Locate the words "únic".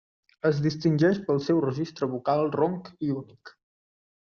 3.23-3.57